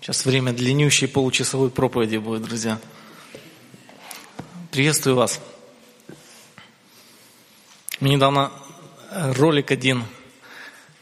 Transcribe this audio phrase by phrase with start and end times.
[0.00, 2.78] Сейчас время длиннющей получасовой проповеди будет, друзья.
[4.70, 5.40] Приветствую вас.
[8.00, 8.52] Мне недавно
[9.12, 10.04] ролик один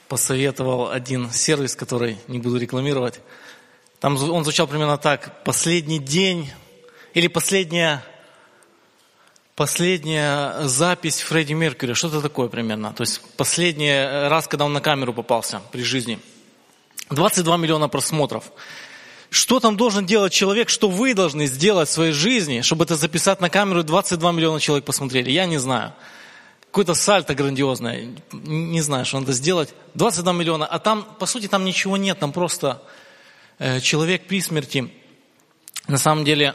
[0.08, 3.20] посоветовал один сервис, который не буду рекламировать.
[4.00, 5.44] Там он звучал примерно так.
[5.44, 6.50] Последний день
[7.12, 8.02] или последняя,
[9.54, 11.92] последняя запись Фредди Меркьюри.
[11.92, 12.94] Что-то такое примерно.
[12.94, 13.92] То есть последний
[14.28, 16.18] раз, когда он на камеру попался при жизни.
[17.10, 18.52] 22 миллиона просмотров.
[19.30, 23.40] Что там должен делать человек, что вы должны сделать в своей жизни, чтобы это записать
[23.40, 25.30] на камеру, 22 миллиона человек посмотрели?
[25.30, 25.92] Я не знаю.
[26.66, 28.14] Какое-то сальто грандиозное.
[28.32, 29.74] Не знаю, что надо сделать.
[29.94, 30.66] 22 миллиона.
[30.66, 32.18] А там, по сути, там ничего нет.
[32.18, 32.82] Там просто
[33.58, 34.90] э, человек при смерти.
[35.88, 36.54] На самом деле,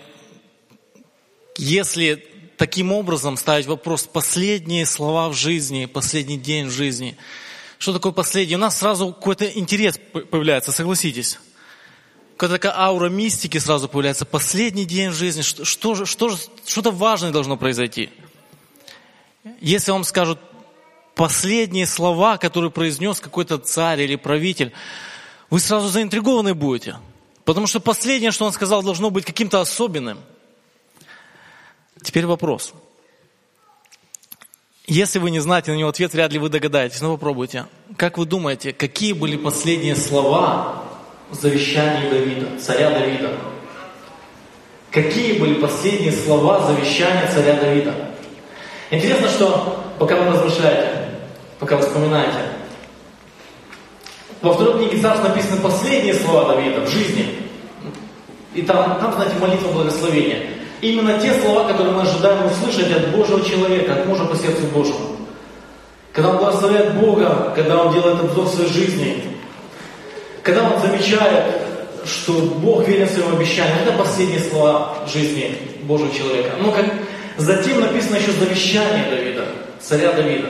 [1.58, 2.26] если
[2.58, 7.18] таким образом ставить вопрос последние слова в жизни, последний день в жизни,
[7.82, 8.56] что такое последний?
[8.56, 10.00] У нас сразу какой-то интерес
[10.30, 11.40] появляется, согласитесь
[12.42, 14.26] какая такая аура мистики сразу появляется.
[14.26, 18.10] Последний день жизни, что, что, что, что-то важное должно произойти.
[19.60, 20.40] Если вам скажут
[21.14, 24.74] последние слова, которые произнес какой-то царь или правитель,
[25.52, 26.98] вы сразу заинтригованы будете.
[27.46, 30.20] Потому что последнее, что он сказал, должно быть каким-то особенным.
[32.02, 32.74] Теперь вопрос.
[34.88, 37.66] Если вы не знаете на него ответ, вряд ли вы догадаетесь, но попробуйте.
[37.98, 40.84] Как вы думаете, какие были последние слова
[41.32, 43.32] завещании Давида, царя Давида.
[44.90, 47.94] Какие были последние слова завещания царя Давида?
[48.90, 51.12] Интересно, что пока вы размышляете,
[51.60, 52.40] пока вы вспоминаете,
[54.42, 57.28] во второй книге царств написаны последние слова Давида в жизни.
[58.54, 60.61] И там, там, знаете, молитва благословения.
[60.82, 65.18] Именно те слова, которые мы ожидаем услышать от Божьего человека, от мужа по сердцу Божьему.
[66.12, 69.24] Когда он благословляет Бога, когда он делает обзор своей жизни,
[70.42, 71.46] когда он замечает,
[72.04, 76.56] что Бог верен своим обещаниям, это последние слова жизни Божьего человека.
[76.60, 76.86] Но как
[77.38, 79.46] затем написано еще завещание Давида,
[79.80, 80.50] царя Давида.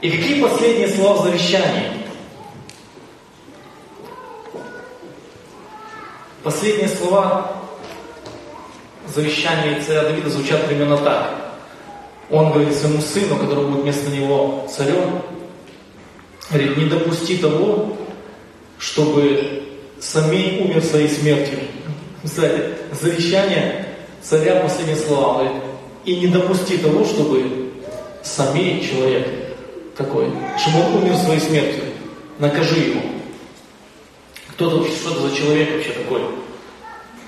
[0.00, 1.90] И какие последние слова в завещании?
[6.44, 7.59] Последние слова
[9.14, 11.34] завещания царя Давида звучат примерно так.
[12.30, 15.22] Он говорит своему сыну, который будет вместо него царем,
[16.50, 17.96] говорит, не допусти того,
[18.78, 19.64] чтобы
[19.98, 21.58] Самей умер своей смертью.
[22.24, 22.62] Кстати,
[22.98, 23.86] завещание
[24.22, 25.34] царя последние слова.
[25.34, 25.62] говорит,
[26.04, 27.70] и не допусти того, чтобы
[28.22, 29.28] Самей человек
[29.96, 31.84] такой, чтобы он умер своей смертью.
[32.38, 33.00] Накажи его.
[34.52, 36.22] Кто-то что это за человек вообще такой?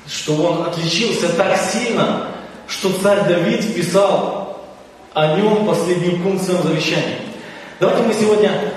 [0.07, 2.29] Что он отличился так сильно,
[2.67, 4.63] что царь Давид вписал
[5.15, 7.19] о нем последний пункт в своем завещании.
[7.79, 8.73] Давайте мы сегодня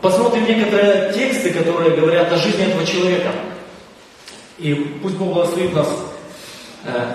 [0.00, 3.32] посмотрим некоторые тексты, которые говорят о жизни этого человека.
[4.58, 5.88] И пусть Бог благословит нас
[6.84, 7.14] э,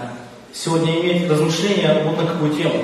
[0.53, 2.83] сегодня иметь размышления вот на какую тему.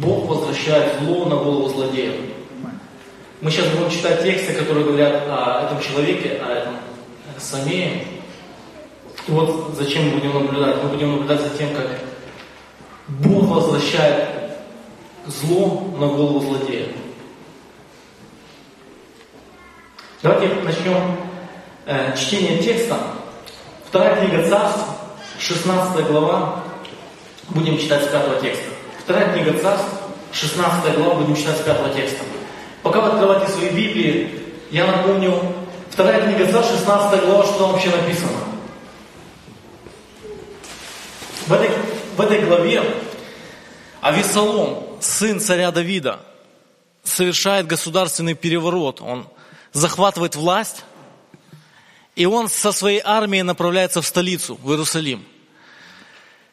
[0.00, 2.12] Бог возвращает зло на голову злодея.
[3.40, 6.74] Мы сейчас будем читать тексты, которые говорят о этом человеке, о этом
[7.38, 8.04] Самее.
[9.28, 10.82] И вот зачем мы будем наблюдать?
[10.82, 11.86] Мы будем наблюдать за тем, как
[13.06, 14.28] Бог возвращает
[15.26, 16.88] зло на голову злодея.
[20.22, 21.16] Давайте начнем
[21.86, 22.98] э, чтение текста.
[23.86, 24.82] Вторая книга Царств,
[25.38, 26.64] 16 глава,
[27.50, 28.66] будем читать с пятого текста.
[29.04, 29.88] Вторая книга Царств,
[30.32, 32.24] 16 глава, будем читать с пятого текста.
[32.88, 34.30] Пока вы открываете свои Библии,
[34.70, 35.38] я напомню,
[35.90, 38.32] вторая книга Царств, 16 глава, что там вообще написано.
[41.46, 41.68] В этой
[42.16, 42.82] в этой главе
[44.00, 46.20] Авесолом, сын царя Давида,
[47.04, 49.02] совершает государственный переворот.
[49.02, 49.28] Он
[49.74, 50.82] захватывает власть,
[52.16, 55.26] и он со своей армией направляется в столицу, в Иерусалим.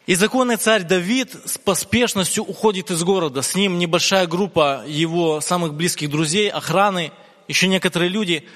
[0.06, 3.42] И законный царь Давид с поспешностью уходит из города.
[3.42, 7.12] С ним небольшая группа его самых близких друзей, охраны,
[7.48, 8.48] еще некоторые люди.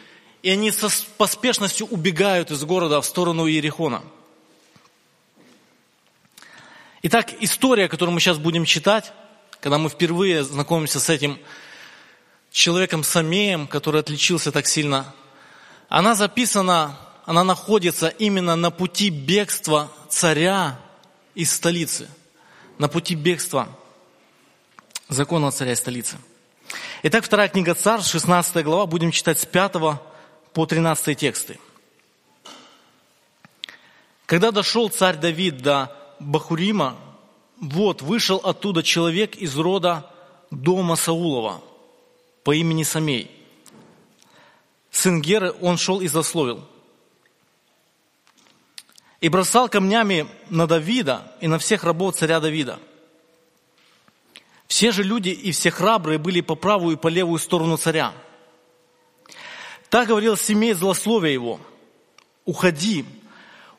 [0.44, 4.04] И они со поспешностью убегают из города в сторону Иерихона–
[7.01, 9.13] Итак, история, которую мы сейчас будем читать,
[9.62, 11.40] когда мы впервые знакомимся с этим
[12.52, 15.06] человеком Самеем, который отличился так сильно,
[15.88, 20.78] она записана, она находится именно на пути бегства царя
[21.40, 22.10] из столицы,
[22.80, 23.70] на пути бегства
[25.08, 26.18] закона царя из столицы.
[27.04, 29.72] Итак, вторая книга Царств, 16 глава, будем читать с 5
[30.52, 31.58] по 13 тексты.
[34.26, 36.98] Когда дошел царь Давид до Бахурима,
[37.62, 40.12] вот вышел оттуда человек из рода
[40.52, 41.62] дома Саулова
[42.44, 43.32] по имени Самей.
[44.92, 46.66] Сын Геры, он шел и засловил.
[49.21, 52.80] И бросал камнями на Давида и на всех рабов царя Давида.
[54.68, 58.13] Все же люди и все храбрые были по правую и по левую сторону царя.
[59.89, 61.60] Так говорил семей злословия его.
[62.45, 63.06] Уходи,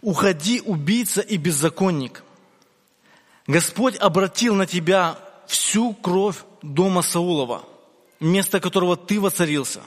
[0.02, 2.24] уходи, убийца и беззаконник.
[3.46, 7.64] Господь обратил на тебя всю кровь дома Саулова,
[8.18, 9.80] место которого ты воцарился.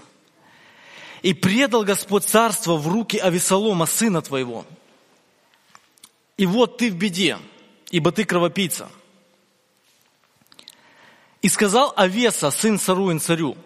[1.22, 4.66] И предал Господь царство в руки Авесолома, сына твоего.
[6.38, 7.38] И вот ты в беде,
[7.92, 8.90] ибо ты кровопийца.
[11.42, 13.58] И сказал Авеса, сын Саруин царю,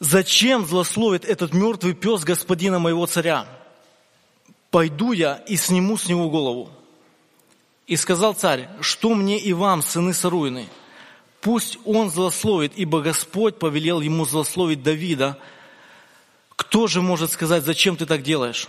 [0.00, 3.46] зачем злословит этот мертвый пес господина моего царя?
[4.70, 6.70] Пойду я и сниму с него голову.
[7.86, 10.68] И сказал царь, что мне и вам, сыны Саруины,
[11.40, 15.38] пусть он злословит, ибо Господь повелел ему злословить Давида.
[16.56, 18.68] Кто же может сказать, зачем ты так делаешь?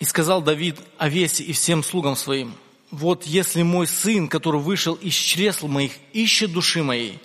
[0.00, 2.54] И сказал Давид Овесе и всем слугам своим,
[2.90, 7.20] вот если мой сын, который вышел из чресл моих, ищет души моей,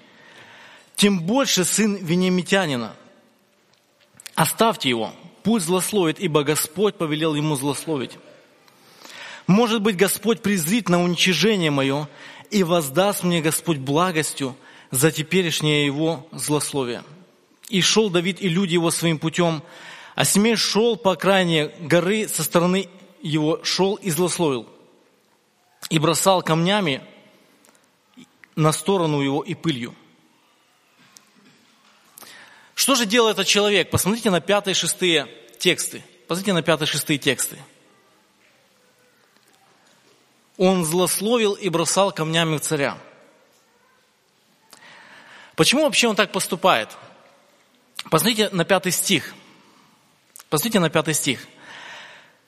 [0.96, 2.94] тем больше сын Венемитянина.
[4.36, 5.14] Оставьте его,
[5.44, 8.12] пусть злословит, ибо Господь повелел ему злословить.
[9.48, 12.10] Может быть, Господь презрит на уничижение мое
[12.52, 14.56] и воздаст мне Господь благостью
[14.92, 17.04] за теперешнее его злословие.
[17.70, 19.64] И шел Давид и люди его своим путем,
[20.16, 22.90] а Семей шел по окраине горы со стороны
[23.22, 24.68] его, шел и злословил,
[25.90, 27.04] и бросал камнями
[28.56, 29.94] на сторону его и пылью.
[32.76, 33.90] Что же делал этот человек?
[33.90, 35.28] Посмотрите на пятые и шестые
[35.60, 36.04] тексты.
[36.28, 37.58] Посмотрите на пятые и шестые тексты.
[40.58, 42.98] Он злословил и бросал камнями в царя.
[45.58, 46.96] Почему вообще он так поступает?
[48.10, 49.34] Посмотрите на пятый стих.
[50.50, 51.48] Посмотрите на пятый стих.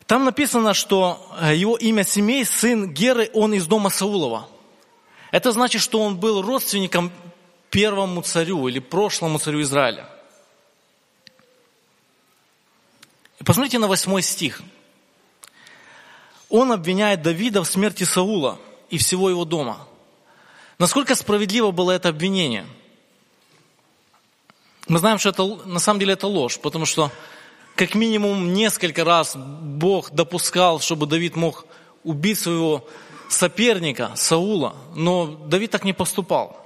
[0.06, 4.48] Там написано, что э, его имя семей, сын Геры, он из дома Саулова.
[5.32, 7.12] Это значит, что он был родственником
[7.70, 10.10] первому царю или прошлому царю Израиля.
[13.40, 14.62] И посмотрите на восьмой стих.
[16.50, 18.58] Он обвиняет Давида в смерти Саула
[18.90, 19.86] и всего его дома.
[20.80, 22.66] Насколько справедливо было это обвинение?
[24.88, 27.12] Мы знаем, что это, на самом деле это ложь, потому что
[27.78, 31.66] как минимум несколько раз Бог допускал, чтобы Давид мог
[32.04, 32.86] убить своего
[33.30, 36.66] соперника Саула, но Давид так не поступал.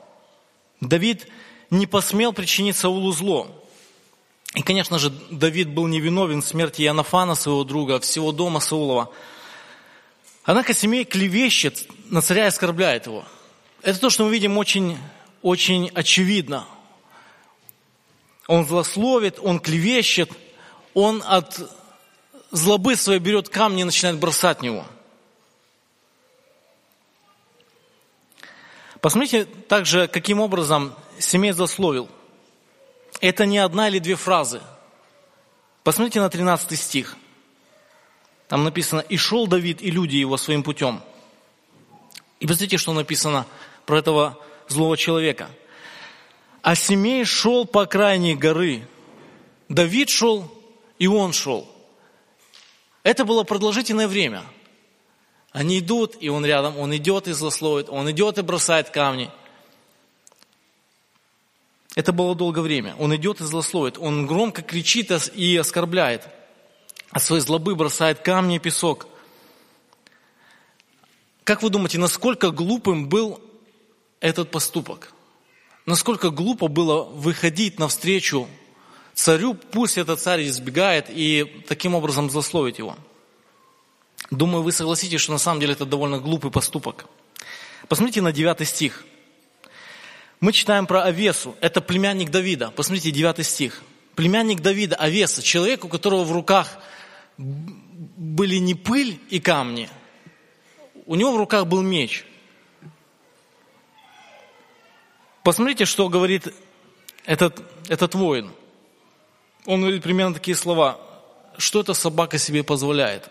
[0.79, 1.27] Давид
[1.69, 3.47] не посмел причинить Саулу зло.
[4.55, 9.09] И, конечно же, Давид был невиновен в смерти Янафана, своего друга, всего дома Саулова–
[10.43, 13.25] Однако семей клевещет на царя и оскорбляет его.
[13.83, 14.97] Это то, что мы видим очень,
[15.41, 16.65] очень очевидно.
[18.47, 20.31] Он злословит, он клевещет,
[20.93, 21.59] он от
[22.51, 24.85] злобы своей берет камни и начинает бросать в него.
[28.99, 32.07] Посмотрите также, каким образом семей злословил.
[33.19, 34.61] Это не одна или две фразы.
[35.83, 37.17] Посмотрите на 13 стих.
[38.47, 41.01] Там написано, и шел Давид и люди его своим путем.
[42.39, 43.45] И посмотрите, что написано
[43.85, 45.49] про этого злого человека.
[46.61, 48.87] А Семей шел по окраине горы.
[49.69, 50.51] Давид шел,
[51.01, 51.67] и он шел.
[53.01, 54.43] Это было продолжительное время.
[55.51, 59.31] Они идут, и он рядом, он идет и злословит, он идет и бросает камни.
[61.95, 62.95] Это было долгое время.
[62.99, 66.27] Он идет и злословит, он громко кричит и оскорбляет
[67.09, 69.07] от своей злобы бросает камни и песок.
[71.43, 73.41] Как вы думаете, насколько глупым был
[74.19, 75.13] этот поступок?
[75.87, 78.47] Насколько глупо было выходить навстречу
[79.21, 82.97] царю, пусть этот царь избегает, и таким образом злословить его?
[84.31, 87.05] Думаю, вы согласитесь, что на самом деле это довольно глупый поступок.
[87.87, 89.05] Посмотрите на 9 стих.
[90.39, 91.55] Мы читаем про Овесу.
[91.61, 92.71] Это племянник Давида.
[92.71, 93.83] Посмотрите, 9 стих.
[94.15, 96.77] Племянник Давида, Овеса, человек, у которого в руках
[97.37, 99.89] были не пыль и камни,
[101.05, 102.25] у него в руках был меч.
[105.43, 106.53] Посмотрите, что говорит
[107.25, 108.51] этот, этот воин.
[109.65, 110.99] Он говорит примерно такие слова.
[111.57, 113.29] Что эта собака себе позволяет?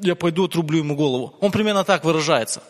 [0.00, 1.34] Я пойду отрублю ему голову.
[1.40, 2.62] Он примерно так выражается.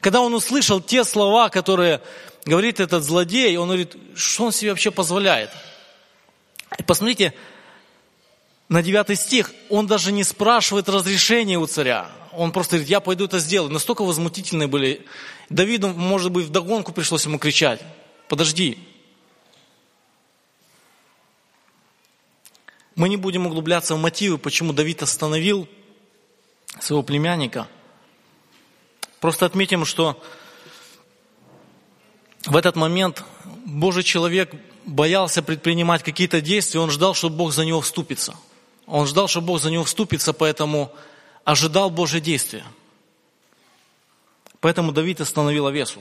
[0.00, 2.00] Когда он услышал те слова, которые
[2.44, 5.50] говорит этот злодей, он говорит, что он себе вообще позволяет?
[6.78, 7.34] И посмотрите,
[8.68, 12.10] на 9 стих, он даже не спрашивает разрешения у царя.
[12.32, 13.72] Он просто говорит, я пойду это сделаю.
[13.72, 15.06] Настолько возмутительные были.
[15.48, 17.80] Давиду, может быть, вдогонку пришлось ему кричать.
[18.28, 18.78] Подожди.
[22.98, 25.66] Мы не будем углубляться в мотивы, почему Давид остановил
[26.78, 27.66] своего племянника.
[29.20, 30.22] Просто отметим, что
[32.44, 33.24] в этот момент
[33.64, 34.52] Божий человек
[34.84, 38.36] боялся предпринимать какие-то действия, он ждал, что Бог за него вступится–
[38.88, 40.90] он ждал, что Бог за него вступится, поэтому
[41.44, 42.64] ожидал Божье действия.
[44.60, 46.00] Поэтому Давид остановил Овесу.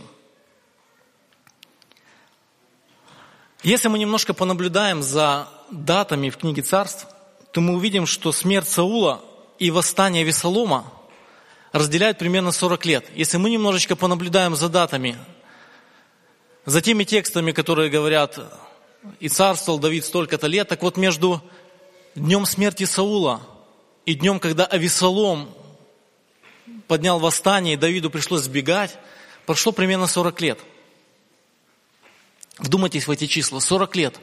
[3.61, 7.07] Если мы немножко понаблюдаем за датами в книге царств,
[7.51, 9.21] то мы увидим, что смерть Саула
[9.59, 10.91] и восстание Весолома
[11.71, 13.05] разделяют примерно 40 лет.
[13.15, 15.17] Если мы немножечко понаблюдаем за датами,
[16.65, 18.39] за теми текстами, которые говорят,
[19.19, 21.41] и царствовал Давид столько-то лет, так вот между
[22.15, 23.41] днем смерти Саула
[24.05, 25.50] и днем, когда Авесолом
[26.88, 28.97] поднял восстание, и Давиду пришлось сбегать,
[29.45, 30.59] прошло примерно 40 лет.
[32.57, 33.59] Вдумайтесь в эти числа.
[33.59, 34.19] 40 лет.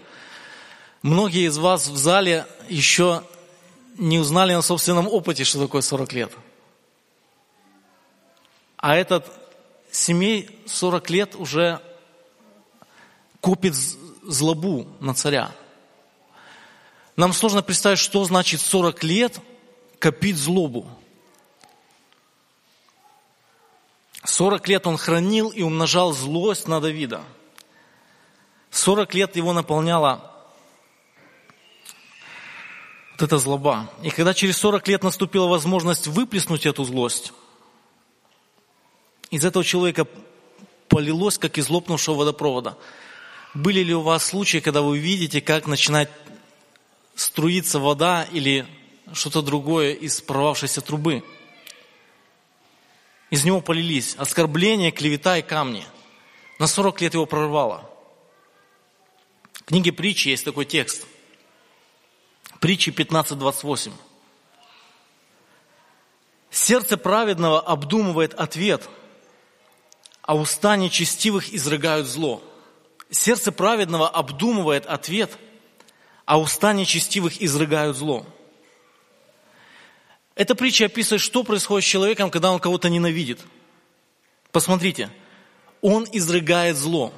[1.04, 3.22] Многие из вас в зале еще
[3.98, 6.32] не узнали на собственном опыте, что такое 40 лет.
[8.78, 9.30] А этот
[9.90, 11.82] семей 40 лет уже
[13.42, 15.52] копит злобу на царя.
[17.16, 19.40] Нам сложно представить, что значит 40 лет
[19.98, 20.88] копить злобу.
[24.24, 27.20] 40 лет он хранил и умножал злость на Давида.
[28.70, 30.33] 40 лет его наполняла
[33.14, 33.90] вот эта злоба.
[34.02, 37.32] И когда через 40 лет наступила возможность выплеснуть эту злость,
[39.30, 40.06] из этого человека
[40.88, 42.76] полилось, как из лопнувшего водопровода.
[43.54, 46.10] Были ли у вас случаи, когда вы видите, как начинает
[47.14, 48.66] струится вода или
[49.12, 51.22] что-то другое из прорвавшейся трубы.
[53.30, 55.84] Из него полились оскорбления, клевета и камни.
[56.58, 57.88] На 40 лет его прорвало.
[59.52, 61.06] В книге притчи есть такой текст.
[62.64, 63.92] Притчи 15.28.
[66.50, 68.88] Сердце праведного обдумывает ответ,
[70.22, 72.42] а уста нечестивых изрыгают зло.
[73.10, 75.38] Сердце праведного обдумывает ответ–
[76.24, 78.24] а уста нечестивых изрыгают зло.
[80.34, 83.40] Эта притча описывает, что происходит с человеком, когда он кого-то ненавидит.
[84.52, 85.10] Посмотрите,
[85.82, 87.12] он изрыгает зло.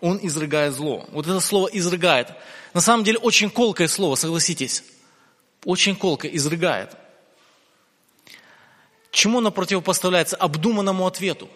[0.00, 1.06] Он изрыгает зло.
[1.10, 2.28] Вот это слово «изрыгает».
[2.74, 4.82] На самом деле очень колкое слово, согласитесь.
[5.64, 6.96] Очень колкое, изрыгает.
[9.10, 10.36] Чему оно противопоставляется?
[10.36, 11.48] Обдуманному ответу.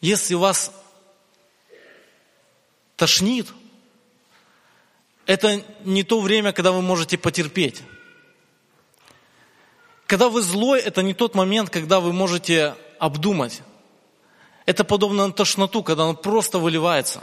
[0.00, 0.72] Если вас
[2.96, 3.48] тошнит–
[5.26, 7.82] это не то время, когда вы можете потерпеть.
[10.06, 13.62] Когда вы злой, это не тот момент, когда вы можете обдумать.
[14.66, 17.22] Это подобно на тошноту, когда он просто выливается.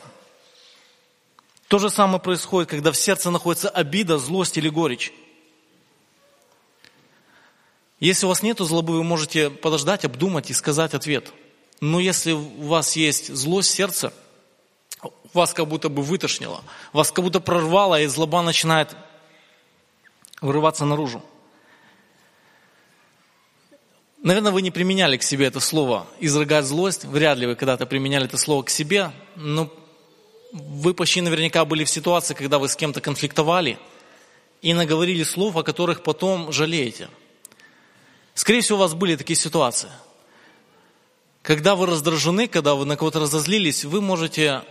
[1.67, 5.13] То же самое происходит, когда в сердце находится обида, злость или горечь.
[7.99, 11.31] Если у вас нет злобы, вы можете подождать, обдумать и сказать ответ.
[11.81, 14.13] Но если у вас есть злость в сердце–
[15.33, 16.63] вас как будто бы вытошнило,
[16.93, 18.95] вас как будто прорвало, и злоба начинает
[20.41, 21.23] вырываться наружу.
[24.21, 27.05] Наверное, вы не применяли к себе это слово «изрыгать злость».
[27.05, 29.13] Вряд ли вы когда-то применяли это слово к себе.
[29.35, 29.71] Но
[30.51, 33.79] вы почти наверняка были в ситуации, когда вы с кем-то конфликтовали
[34.61, 37.07] и наговорили слов, о которых потом жалеете.
[38.39, 39.89] Скорее всего, у вас были такие ситуации.
[41.41, 44.63] Когда вы раздражены, когда вы на кого-то разозлились, вы можете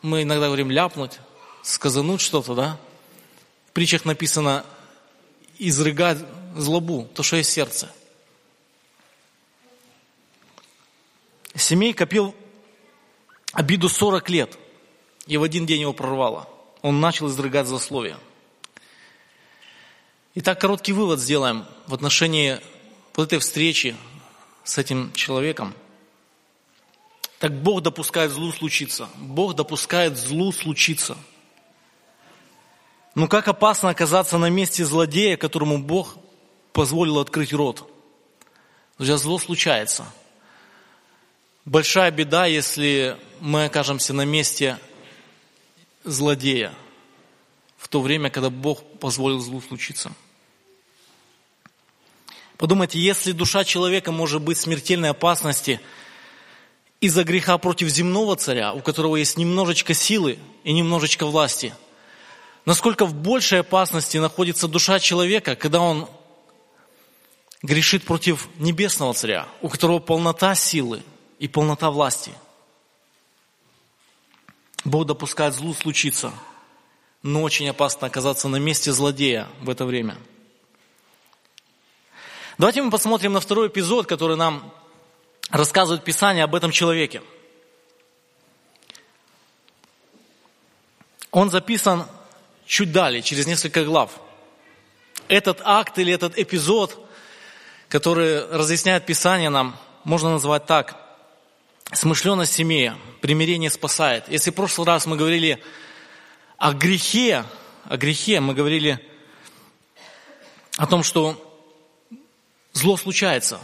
[0.00, 1.18] мы иногда говорим ляпнуть,
[1.62, 2.80] сказануть что-то, да?
[3.66, 4.64] В притчах написано
[5.58, 6.24] изрыгать
[6.56, 7.92] злобу, то, что есть сердце.
[11.54, 12.34] Семей копил
[13.52, 14.56] обиду 40 лет,
[15.26, 16.48] и в один день его прорвало.
[16.80, 18.16] Он начал изрыгать злословие.
[20.36, 22.60] Итак, короткий вывод сделаем в отношении
[23.20, 23.96] вот этой встречи
[24.64, 25.74] с этим человеком–
[27.40, 29.08] так Бог допускает злу случиться.
[29.16, 31.16] Бог допускает злу случиться.
[33.14, 36.18] Но как опасно оказаться на месте злодея, которому Бог
[36.74, 37.90] позволил открыть рот.
[38.98, 40.04] Друзья, зло случается.
[41.64, 44.78] Большая беда, если мы окажемся на месте
[46.04, 46.74] злодея
[47.78, 50.12] в то время, когда Бог позволил злу случиться.
[52.60, 55.80] Подумайте, если душа человека может быть в смертельной опасности–
[57.00, 61.74] из-за греха против земного царя, у которого есть немножечко силы и немножечко власти,
[62.66, 66.06] насколько в большей опасности находится душа человека, когда он
[67.62, 71.02] грешит против небесного царя, у которого полнота силы
[71.38, 72.32] и полнота власти.
[74.84, 76.34] Бог допускает злу случиться,
[77.22, 80.18] но очень опасно оказаться на месте злодея в это время.
[82.60, 84.70] Давайте мы посмотрим на второй эпизод, который нам
[85.48, 87.22] рассказывает Писание об этом человеке.
[91.30, 92.04] Он записан
[92.66, 94.10] чуть далее, через несколько глав.
[95.26, 97.02] Этот акт или этот эпизод,
[97.88, 99.74] который разъясняет Писание нам,
[100.04, 101.00] можно назвать так.
[101.94, 104.28] Смышленность семьи, примирение спасает.
[104.28, 105.62] Если в прошлый раз мы говорили
[106.58, 107.46] о грехе,
[107.84, 109.00] о грехе, мы говорили
[110.76, 111.46] о том, что
[112.72, 113.60] зло случается,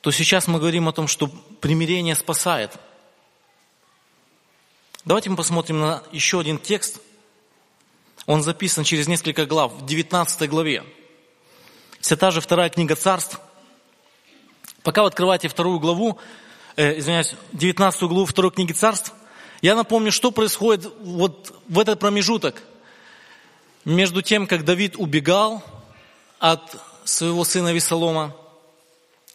[0.00, 1.28] то сейчас мы говорим о том, что
[1.60, 2.72] примирение спасает.
[5.04, 7.00] Давайте мы посмотрим на еще один текст–
[8.26, 10.84] он записан через несколько глав, в 19 главе.
[12.00, 13.40] Вся та же вторая книга царств.
[14.82, 16.18] Пока вы открываете вторую главу,
[16.76, 19.12] э, извиняюсь, 19 главу второй книги царств,
[19.60, 22.62] я напомню, что происходит вот в этот промежуток
[23.84, 25.62] между тем, как Давид убегал
[26.38, 28.34] от своего сына Весолома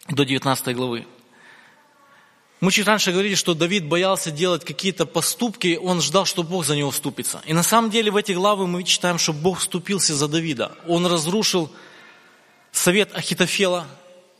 [0.08, 1.06] до 19 главы.
[2.60, 6.74] Мы чуть раньше говорили, что Давид боялся делать какие-то поступки, он ждал, что Бог за
[6.74, 7.40] него вступится.
[7.46, 10.76] И на самом деле в эти главы мы читаем, что Бог вступился за Давида.
[10.88, 11.70] Он разрушил
[12.72, 13.86] совет Ахитофела.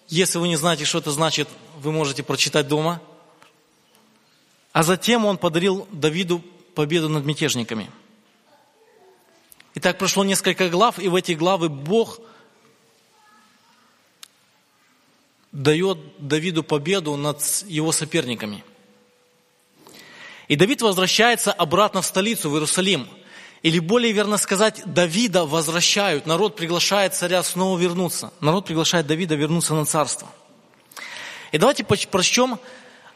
[0.09, 1.49] Если вы не знаете, что это значит,
[1.81, 3.01] вы можете прочитать дома.
[4.73, 6.43] А затем он подарил Давиду
[6.75, 7.89] победу над мятежниками.
[9.75, 12.19] И так прошло несколько глав, и в эти главы Бог–
[15.59, 18.62] дает Давиду победу над его соперниками.
[20.47, 23.09] И Давид возвращается обратно в столицу, в Иерусалим.
[23.62, 26.27] Или более верно сказать, Давида возвращают.
[26.27, 28.33] Народ приглашает царя снова вернуться.
[28.41, 30.29] Народ приглашает Давида вернуться на царство.
[31.50, 32.61] И давайте прочтем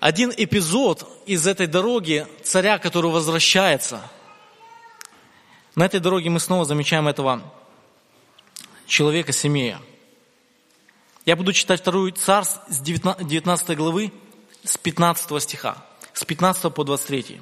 [0.00, 4.00] один эпизод из этой дороги царя, который возвращается.
[5.76, 7.40] На этой дороге мы снова замечаем этого
[8.88, 9.80] человека Семея–
[11.24, 14.12] я буду читать вторую царств с 19 главы,
[14.64, 17.40] с 15 стиха, с 15 по 23.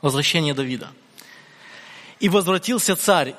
[0.00, 0.90] Возвращение Давида.
[2.20, 3.34] «И возвратился царь,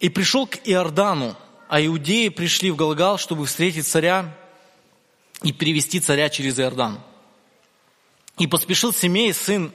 [0.00, 1.36] и пришел к Иордану,
[1.68, 4.36] а иудеи пришли в Галгал, чтобы встретить царя
[5.42, 7.00] и перевести царя через Иордан.
[8.38, 9.72] И поспешил Семей, сын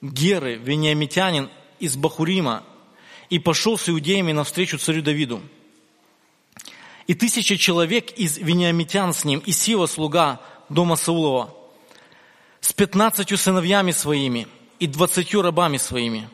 [0.00, 1.50] Геры, вениамитянин
[1.80, 2.64] из Бахурима,
[3.30, 5.42] и пошел с иудеями навстречу царю Давиду
[7.12, 11.54] и тысяча человек из вениамитян с ним, и Сива, слуга дома Саулова,
[12.62, 14.48] с пятнадцатью сыновьями своими
[14.78, 16.30] и двадцатью рабами своими.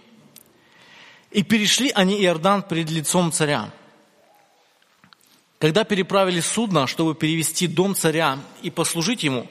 [1.33, 3.73] И перешли они Иордан перед лицом царя.
[5.59, 9.49] Когда переправили судно, чтобы перевести дом царя и послужить ему,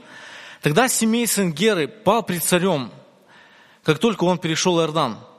[0.62, 2.90] тогда семей сын Геры пал пред царем,
[3.84, 5.20] как только он перешел Иордан–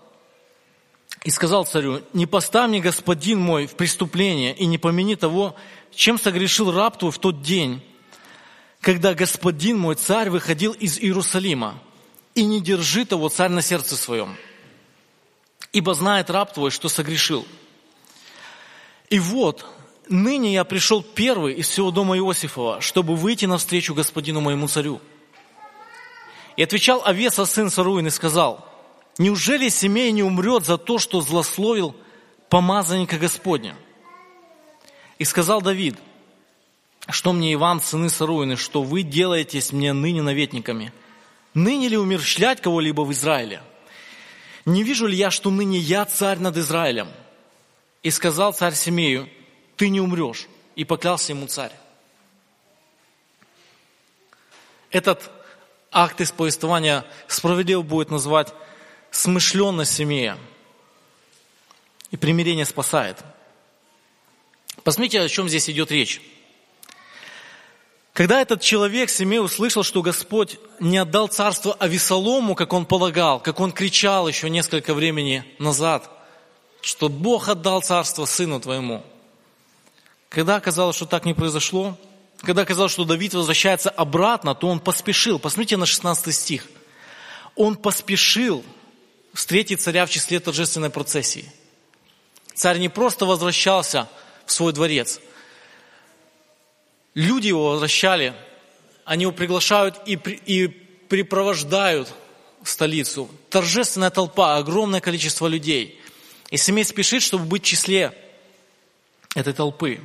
[1.25, 5.57] и сказал царю, не поставь мне, господин мой, в преступление и не помяни того,
[5.95, 7.83] чем согрешил раб твой в тот день,
[8.81, 11.79] когда господин мой царь выходил из Иерусалима,
[12.35, 14.37] и не держи того царь на сердце своем,
[15.73, 17.47] ибо знает раб твой, что согрешил.
[19.11, 19.67] И вот,
[20.09, 25.01] ныне я пришел первый из всего дома Иосифова, чтобы выйти навстречу господину моему царю.
[26.57, 28.65] И отвечал Авеса, сын Саруин, и сказал–
[29.19, 31.95] Неужели семей не умрет за то, что злословил
[32.49, 33.75] помазанника Господня?
[35.19, 35.97] И сказал Давид,
[37.09, 40.93] что мне Иван, сыны Саруины, что вы делаетесь мне ныне наветниками?
[41.55, 43.63] Ныне ли умерщвлять кого-либо в Израиле?
[44.65, 47.09] Не вижу ли я, что ныне я царь над Израилем?
[48.03, 49.29] И сказал царь Семею,
[49.77, 50.47] ты не умрешь.
[50.77, 51.73] И поклялся ему царь.
[54.91, 55.31] Этот
[55.91, 58.55] акт из повествования справедливо будет назвать
[59.11, 60.35] смышленность семьи.
[62.11, 63.19] И примирение спасает.
[64.85, 66.21] Посмотрите, о чем здесь идет речь.
[68.13, 73.61] Когда этот человек, Семей, услышал, что Господь не отдал царство Авесолому, как он полагал, как
[73.61, 76.11] он кричал еще несколько времени назад,
[76.81, 79.05] что Бог отдал царство сыну твоему.
[80.29, 81.97] Когда оказалось, что так не произошло,
[82.41, 85.39] когда оказалось, что Давид возвращается обратно, то он поспешил.
[85.39, 86.67] Посмотрите на 16 стих.
[87.57, 88.65] Он поспешил
[89.33, 91.51] встретить царя в числе торжественной процессии.
[92.55, 94.09] Царь не просто возвращался
[94.49, 95.21] в свой дворец.
[97.15, 98.35] Люди его возвращали,
[99.05, 102.13] они его приглашают и, и припровождают
[102.63, 103.31] в столицу.
[103.51, 106.01] Торжественная толпа, огромное количество людей.
[106.51, 108.17] И Семей спешит, чтобы быть в числе
[109.35, 110.01] этой толпы.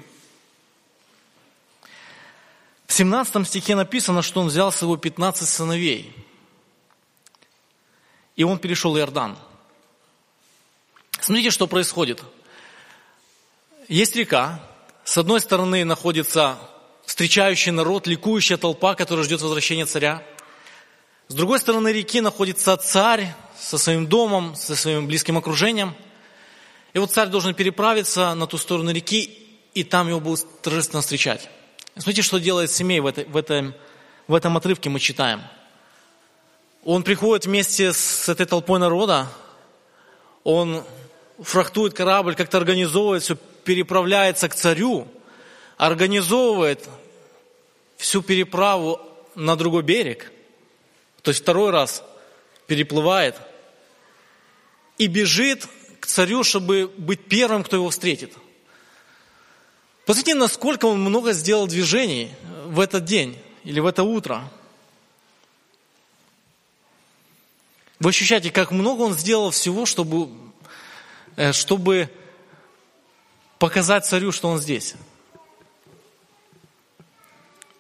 [2.86, 6.14] В 17 стихе написано, что он взял с собой 15 сыновей.
[8.36, 9.38] И он перешел Иордан.
[11.22, 12.22] Смотрите, что происходит.
[13.90, 14.62] Есть река.
[15.04, 16.58] С одной стороны находится
[17.06, 20.24] встречающий народ, ликующая толпа, которая ждет возвращения царя.
[21.28, 25.96] С другой стороны реки находится царь со своим домом, со своим близким окружением.
[26.94, 29.38] И вот царь должен переправиться на ту сторону реки,
[29.74, 31.50] и там его будут торжественно встречать.
[31.96, 33.74] Смотрите, что делает семей в, этой, в, этом,
[34.28, 35.42] в этом отрывке мы читаем.
[36.86, 39.28] Он приходит вместе с этой толпой народа,
[40.44, 40.84] он
[41.42, 45.08] фрахтует корабль, как-то организовывает все, переправляется к царю,
[45.78, 46.88] организовывает
[47.98, 49.02] всю переправу
[49.36, 50.32] на другой берег,
[51.22, 52.04] то есть второй раз
[52.68, 53.36] переплывает
[54.98, 55.68] и бежит
[56.00, 58.34] к царю, чтобы быть первым, кто его встретит.
[60.06, 62.32] Посмотрите, насколько он много сделал движений
[62.66, 64.52] в этот день или в это утро.
[68.00, 70.30] Вы ощущаете, как много он сделал всего, чтобы,
[71.38, 72.10] э, чтобы
[73.64, 74.94] показать царю, что он здесь.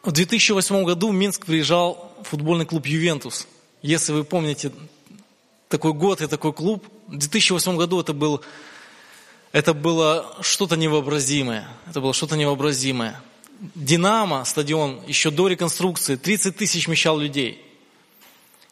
[0.01, 3.49] В 2008 году в Минск приезжал футбольный клуб «Ювентус».
[3.81, 4.71] Если вы помните
[5.67, 8.41] такой год и такой клуб, в 2008 году это, был,
[9.51, 11.67] это было что-то невообразимое.
[11.89, 13.21] Это было что-то невообразимое.
[13.75, 17.61] «Динамо», стадион, еще до реконструкции, 30 тысяч вмещал людей.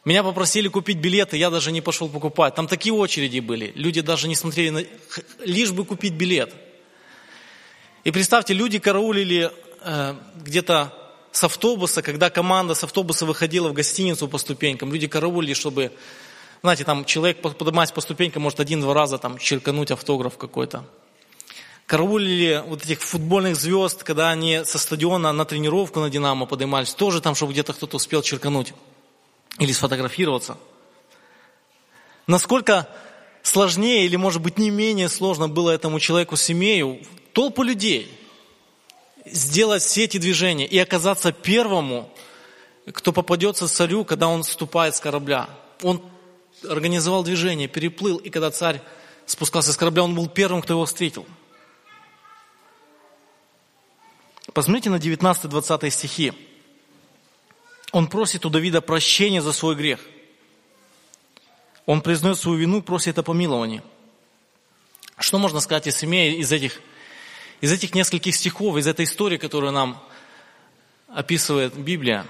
[0.06, 2.56] Меня попросили купить билеты, я даже не пошел покупать.
[2.56, 3.74] Там такие очереди были.
[3.76, 4.86] Люди даже не смотрели, на...
[5.43, 6.56] лишь бы купить билет.
[8.04, 10.92] И представьте, люди караулили э, где-то
[11.32, 15.92] с автобуса, когда команда с автобуса выходила в гостиницу по ступенькам, люди караулили, чтобы,
[16.64, 20.84] знаете, там человек, поднимаясь по ступенькам, может один-два раза там черкануть автограф какой-то.
[21.86, 27.22] Караулили вот этих футбольных звезд, когда они со стадиона на тренировку на «Динамо» поднимались, тоже
[27.22, 28.74] там, чтобы где-то кто-то успел черкануть
[29.60, 30.58] или сфотографироваться.
[32.26, 32.88] Насколько
[33.43, 36.99] сложнее или, может быть, не менее сложно было этому человеку, семею,
[37.34, 38.12] толпу людей–
[39.25, 42.12] сделать все эти движения и оказаться первому,
[42.93, 45.49] кто попадется царю, когда он ступает с корабля.
[45.82, 46.01] Он
[46.67, 48.82] организовал движение, переплыл, и когда царь
[49.25, 51.25] спускался с корабля, он был первым, кто его встретил.
[54.54, 56.34] Посмотрите на 19-20 стихи.
[57.91, 59.99] Он просит у Давида прощения за свой грех.
[61.86, 63.82] Он признает свою вину, просит о помиловании.
[65.17, 66.82] Что можно сказать из семей из этих
[67.62, 70.02] из этих нескольких стихов, из этой истории, которую нам
[71.08, 72.26] описывает Библия,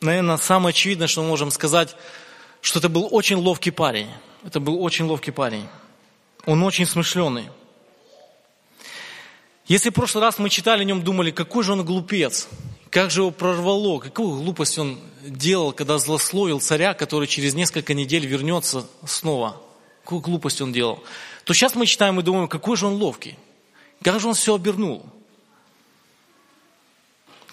[0.00, 1.96] наверное, самое очевидное, что мы можем сказать,
[2.60, 4.08] что это был очень ловкий парень.
[4.44, 5.68] Это был очень ловкий парень.
[6.46, 7.48] Он очень смышленый.
[9.66, 12.48] Если в прошлый раз мы читали о нем, думали, какой же он глупец,
[12.90, 18.26] как же его прорвало, какую глупость он делал, когда злословил царя, который через несколько недель
[18.26, 19.60] вернется снова.
[20.02, 21.02] Какую глупость он делал.
[21.44, 23.38] То сейчас мы читаем и думаем, какой же он ловкий.
[24.02, 25.02] Как же он все обернул?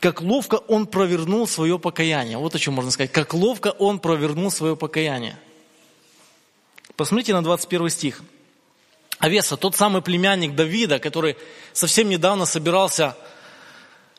[0.01, 2.37] Как ловко он провернул свое покаяние.
[2.37, 3.11] Вот о чем можно сказать.
[3.11, 5.39] Как ловко он провернул свое покаяние.
[6.97, 8.21] Посмотрите на 21 стих.
[9.21, 11.37] Авеса, тот самый племянник Давида, который
[11.73, 13.15] совсем недавно собирался,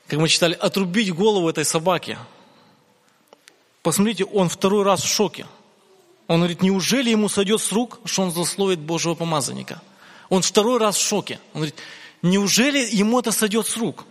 [0.07, 2.19] как мы читали, отрубить голову этой собаки.
[3.83, 5.47] Посмотрите, он второй раз в шоке.
[6.29, 9.83] Он говорит, неужели ему сойдет с рук, что он засловит Божьего помазанника?
[10.31, 11.41] Он второй раз в шоке.
[11.53, 11.77] Он говорит,
[12.23, 14.05] Неужели ему это сойдет с рук?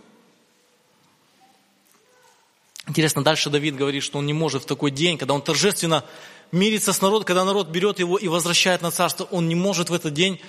[2.86, 6.04] Интересно, дальше Давид говорит, что он не может в такой день, когда он торжественно
[6.50, 9.94] мирится с народом, когда народ берет его и возвращает на царство, он не может в
[9.94, 10.40] этот день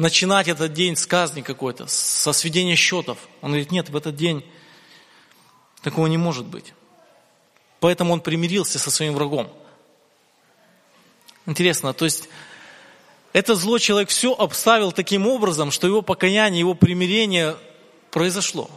[0.00, 3.18] начинать этот день с казни какой-то, со сведения счетов.
[3.42, 4.44] Он говорит, нет, в этот день
[5.82, 6.72] такого не может быть.
[7.80, 9.50] Поэтому он примирился со своим врагом.
[11.46, 12.28] Интересно, то есть
[13.32, 17.56] этот злой человек все обставил таким образом, что его покаяние, его примирение
[18.10, 18.70] произошло.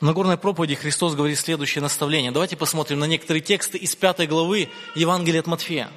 [0.00, 2.30] В Нагорной проповеди Христос говорит следующее наставление.
[2.30, 5.90] Давайте посмотрим на некоторые тексты из пятой главы Евангелия от Матфея.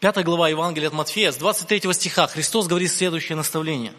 [0.00, 3.92] Пятая глава Евангелия от Матфея, с 23 стиха Христос говорит следующее наставление.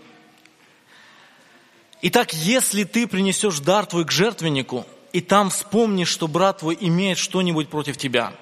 [2.02, 7.18] Итак, если ты принесешь дар твой к жертвеннику, и там вспомнишь, что брат твой имеет
[7.18, 8.34] что-нибудь против тебя.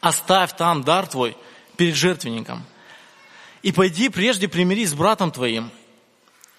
[0.00, 1.38] Оставь там дар твой
[1.78, 2.66] перед жертвенником.
[3.62, 5.70] И пойди прежде примирись с братом твоим,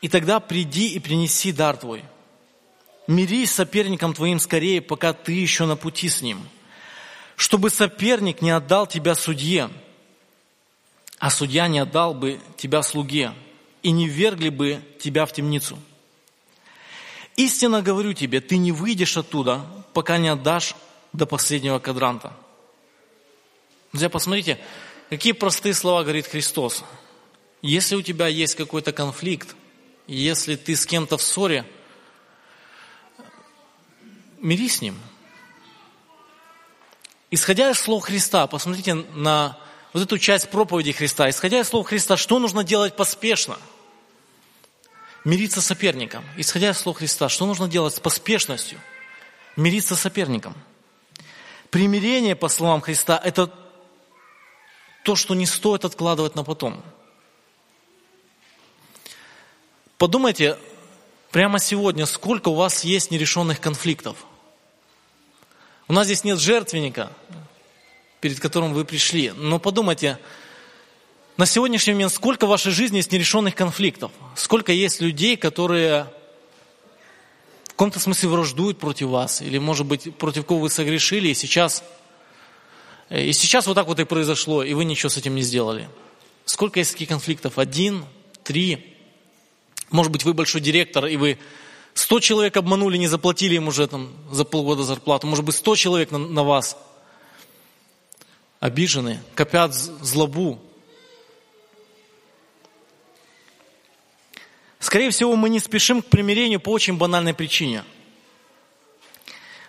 [0.01, 2.03] и тогда приди и принеси дар твой.
[3.05, 6.39] Мирись с соперником твоим скорее, пока ты еще на пути с ним,
[7.37, 9.69] чтобы соперник не отдал тебя судье,
[11.19, 13.31] а судья не отдал бы тебя слуге,
[13.83, 15.77] и не ввергли бы тебя в темницу.
[17.35, 20.73] Истинно говорю тебе, ты не выйдешь оттуда, пока не отдашь
[21.13, 22.33] до последнего кадранта.
[23.91, 24.59] Друзья, посмотрите,
[25.11, 26.83] какие простые слова говорит Христос.
[27.61, 29.55] Если у тебя есть какой-то конфликт,
[30.07, 31.65] если ты с кем-то в ссоре,
[34.39, 34.97] мирись с ним.
[37.29, 39.57] Исходя из слов Христа, посмотрите на
[39.91, 41.29] вот эту часть проповеди Христа.
[41.29, 43.57] Исходя из слов Христа, что нужно делать поспешно?
[45.25, 46.23] Мириться с соперником.
[46.37, 48.79] Исходя из слов Христа, что нужно делать с поспешностью?
[49.57, 50.53] Мириться с соперником.
[51.69, 53.51] Примирение, по словам Христа, это
[55.03, 56.81] то, что не стоит откладывать на потом.
[59.97, 60.57] Подумайте
[61.31, 64.15] прямо сегодня, сколько у вас есть нерешенных конфликтов.
[65.89, 67.13] У нас здесь нет жертвенника,
[68.19, 69.31] перед которым вы пришли.
[69.31, 70.19] Но подумайте,
[71.37, 74.11] на сегодняшний момент сколько в вашей жизни есть нерешенных конфликтов?
[74.35, 76.11] Сколько есть людей, которые
[77.63, 79.41] в каком-то смысле враждуют против вас?
[79.41, 81.85] Или, может быть, против кого вы согрешили, и сейчас,
[83.09, 85.87] и сейчас вот так вот и произошло, и вы ничего с этим не сделали?
[86.43, 87.57] Сколько есть таких конфликтов?
[87.57, 88.03] Один,
[88.43, 88.97] три?
[89.89, 91.37] Может быть, вы большой директор, и вы
[91.97, 95.27] сто человек обманули, не заплатили им уже там за полгода зарплату.
[95.27, 96.77] Может быть, сто человек на, на вас–
[98.59, 100.59] обижены, копят злобу.
[104.79, 107.83] Скорее всего, мы не спешим к примирению по очень банальной причине.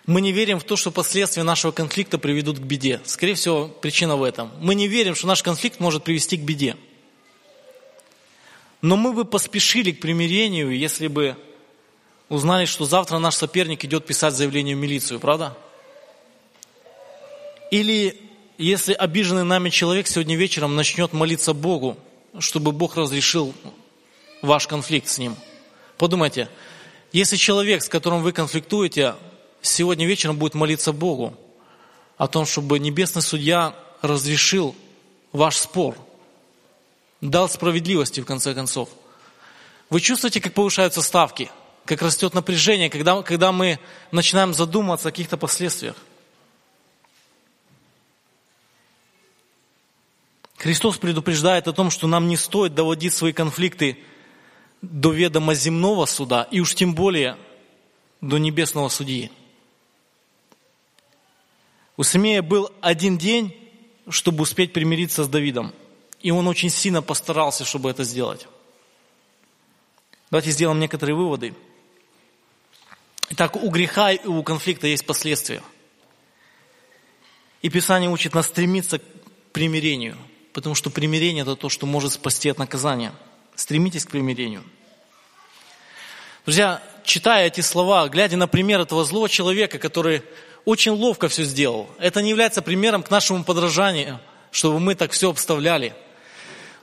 [0.05, 3.01] Мы не верим в то, что последствия нашего конфликта приведут к беде.
[3.05, 4.51] Скорее всего, причина в этом.
[4.59, 6.77] Мы не верим, что наш конфликт может привести к беде.
[8.81, 11.35] Но мы бы поспешили к примирению, если бы
[12.29, 15.57] узнали, что завтра наш соперник идет писать заявление в милицию, правда?
[17.71, 18.19] Или
[18.57, 21.97] если обиженный нами человек сегодня вечером начнет молиться Богу,
[22.37, 23.53] чтобы Бог разрешил
[24.41, 25.35] ваш конфликт с ним.
[25.97, 26.49] Подумайте,
[27.11, 29.15] если человек, с которым вы конфликтуете,
[29.61, 31.35] сегодня вечером будет молиться Богу
[32.17, 34.75] о том, чтобы Небесный Судья разрешил
[35.31, 35.95] ваш спор,
[37.21, 38.89] дал справедливости в конце концов.
[39.89, 41.49] Вы чувствуете, как повышаются ставки,
[41.89, 43.79] как растет напряжение, когда, когда мы
[44.11, 45.95] начинаем задумываться о каких-то последствиях.
[50.57, 53.97] Христос предупреждает о том, что нам не стоит доводить свои конфликты
[54.83, 57.37] до ведома земного суда, и уж тем более
[58.21, 59.31] до небесного судьи.
[61.97, 63.57] У Симея был один день,
[64.09, 65.73] чтобы успеть примириться с Давидом.
[66.19, 68.45] И он очень сильно постарался, чтобы это сделать.
[70.29, 71.55] Давайте сделаем некоторые выводы.
[73.39, 75.63] Итак, у греха и у конфликта есть последствия.
[77.61, 79.03] И Писание учит нас стремиться к
[79.53, 80.17] примирению–
[80.53, 83.13] потому что примирение– это то, что может спасти от наказания.
[83.55, 84.63] Стремитесь к примирению.
[86.45, 90.23] Друзья, читая эти слова, глядя на пример этого злого человека, который
[90.65, 94.19] очень ловко все сделал, это не является примером к нашему подражанию,
[94.51, 95.93] чтобы мы так все обставляли.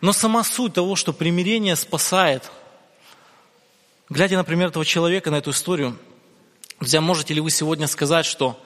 [0.00, 2.50] Но сама суть того, что примирение спасает,
[4.08, 5.98] глядя на пример этого человека, на эту историю,
[6.80, 8.60] друзья, можете ли вы сегодня сказать, что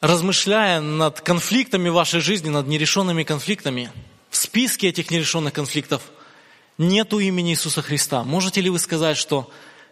[0.00, 3.90] размышляя над конфликтами вашей жизни, над нерешенными конфликтами,
[4.30, 6.02] в списке этих нерешенных конфликтов
[6.78, 8.24] нету имени Иисуса Христа.
[8.24, 9.50] Можете ли вы сказать, что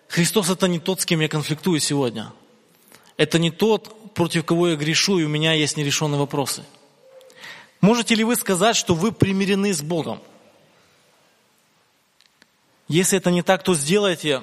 [0.08, 2.32] Христос это не тот, с кем я конфликтую сегодня?
[3.16, 6.64] Это не тот, против кого я грешу, и у меня есть нерешенные вопросы.
[7.80, 10.20] Можете ли вы сказать, что вы примирены с Богом?
[12.88, 14.42] Если это не так, то сделайте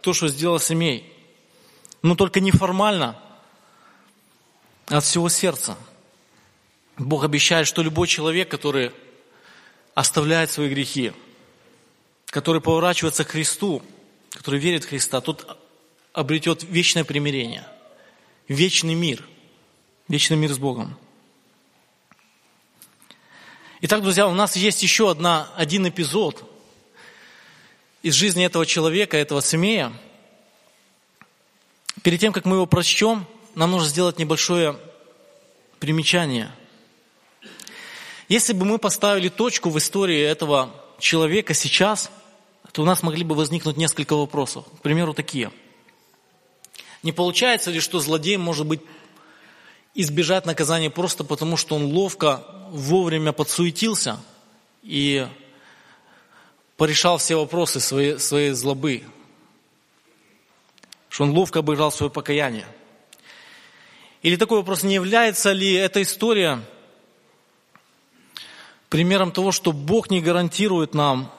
[0.00, 1.11] то, что сделал Семей.
[2.02, 3.16] Но только неформально–
[4.86, 5.76] от всего сердца.
[6.98, 8.92] Бог обещает, что любой человек, который
[9.94, 11.12] оставляет свои грехи,
[12.26, 13.82] который поворачивается к Христу,
[14.30, 15.58] который верит в Христа, тот
[16.12, 17.66] обретет вечное примирение,
[18.48, 19.26] вечный мир,
[20.08, 20.96] вечный мир с Богом.
[23.80, 26.44] Итак, друзья, у нас есть еще одна, один эпизод
[28.02, 29.92] из жизни этого человека, этого семея.
[32.02, 34.76] Перед тем, как мы его прочтем, нам нужно сделать небольшое
[35.78, 36.50] примечание.
[38.28, 42.10] Если бы мы поставили точку в истории этого человека сейчас,
[42.72, 44.64] то у нас могли бы возникнуть несколько вопросов.
[44.78, 45.52] К примеру, такие.
[47.02, 48.80] Не получается ли, что злодей может быть
[49.94, 54.18] избежать наказания просто потому, что он ловко, вовремя подсуетился
[54.82, 55.28] и
[56.76, 59.02] порешал все вопросы своей, своей злобы,
[61.12, 62.66] что он ловко обыграл свое покаяние–
[64.22, 66.62] Или такой вопрос, не является ли эта история
[68.88, 71.32] примером того, что Бог не гарантирует нам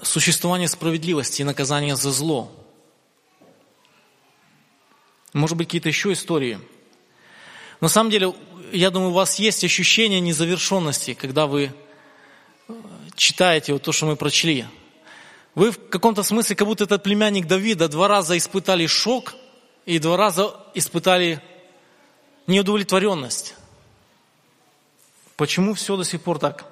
[0.00, 2.50] существование справедливости и наказания за зло?
[5.34, 6.58] Может быть, какие-то еще истории.
[7.80, 8.34] На самом деле,
[8.72, 11.72] я думаю, у вас есть ощущение незавершенности, когда вы
[12.68, 12.72] э,
[13.14, 14.66] читаете вот то, что мы прочли.
[15.54, 19.34] Вы в каком-то смысле, как будто этот племянник Давида, два раза испытали шок
[19.84, 21.42] и два раза испытали
[22.46, 23.54] неудовлетворенность.
[25.36, 26.64] Почему все до сих пор так?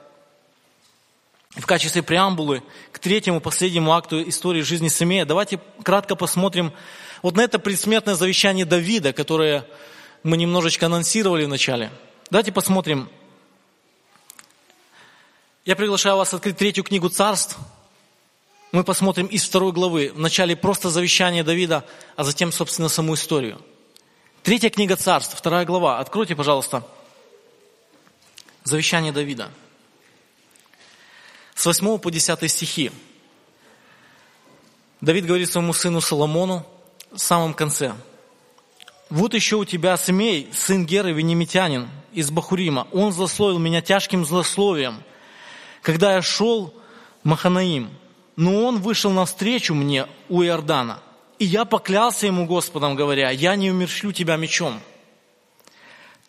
[1.50, 2.62] В качестве преамбулы
[2.92, 6.72] к третьему, последнему акту истории жизни Семея давайте кратко посмотрим
[7.22, 9.66] вот на это предсмертное завещание Давида, которое
[10.22, 11.90] мы немножечко анонсировали в начале.
[12.30, 13.10] Давайте посмотрим.
[15.64, 17.58] Я приглашаю вас открыть третью книгу царств.
[18.72, 20.12] Мы посмотрим из второй главы.
[20.14, 21.84] Вначале просто завещание Давида,
[22.16, 23.60] а затем, собственно, саму историю.
[24.42, 25.98] Третья книга царств, вторая глава.
[25.98, 26.86] Откройте, пожалуйста,
[28.64, 29.50] завещание Давида.
[31.54, 32.92] С 8 по 10 стихи.
[35.00, 36.66] Давид говорит своему сыну Соломону
[37.10, 37.94] в самом конце–
[39.10, 42.86] вот еще у тебя Смей, сын Геры, венемитянин из Бахурима.
[42.92, 45.02] Он злословил меня тяжким злословием,
[45.82, 46.72] когда я шел
[47.24, 47.90] Маханаим.
[48.40, 51.02] Но он вышел навстречу мне у Иордана.
[51.38, 54.80] И я поклялся ему Господом, говоря, я не умершлю тебя мечом.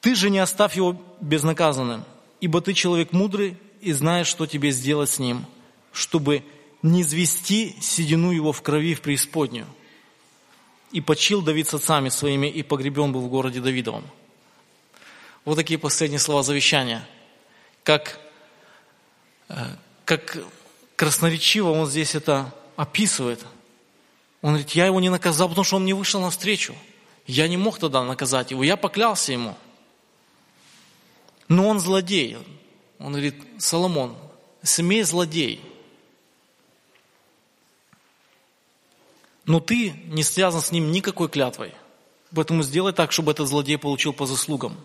[0.02, 2.04] Ты же не оставь его безнаказанным,
[2.42, 5.46] ибо ты человек мудрый и знаешь, что тебе сделать с ним,
[5.94, 6.44] чтобы
[6.82, 9.68] не звести седину его в крови в преисподнюю.
[10.92, 14.04] И почил Давид с отцами своими, и погребен был в городе Давидовом.
[15.46, 17.08] Вот такие последние слова завещания.
[17.86, 18.20] Как,
[19.48, 19.56] э,
[20.04, 20.44] как
[21.02, 23.44] красноречиво он здесь это описывает.
[24.44, 26.76] Он говорит, я его не наказал, потому что он не вышел навстречу.
[27.26, 29.58] Я не мог тогда наказать его, я поклялся ему.
[31.48, 32.38] Но он злодей.
[33.00, 34.16] Он говорит, Соломон,
[34.62, 35.60] Семей злодей.
[39.48, 41.74] но ты не связан с ним никакой клятвой.
[42.34, 44.78] Поэтому сделай так, чтобы этот злодей получил по заслугам.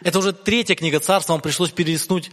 [0.00, 2.30] Это уже третья книга царства, вам пришлось перелистнуть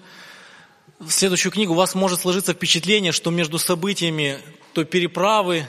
[1.01, 1.73] в следующую книгу.
[1.73, 4.39] У вас может сложиться впечатление, что между событиями
[4.73, 5.67] той переправы,